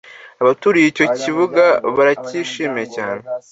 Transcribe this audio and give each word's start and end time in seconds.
abaturiye 0.41 0.87
icyo 0.89 1.05
kibuga 1.19 1.63
baracyishimiye 1.95 2.87
cyane 2.95 3.23